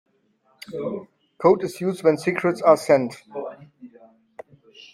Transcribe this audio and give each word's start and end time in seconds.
Code 1.37 1.63
is 1.63 1.79
used 1.79 2.03
when 2.03 2.17
secrets 2.17 2.59
are 2.63 2.75
sent. 2.75 3.21